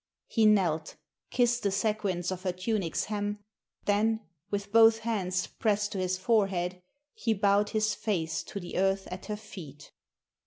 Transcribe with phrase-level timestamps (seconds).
[0.27, 0.95] He knelt,
[1.29, 3.37] kissed the sequins on her tunic's hem,
[3.85, 6.81] then, with both hands pressed to his forehead,
[7.13, 9.91] he bowed his face to the earth at her feet.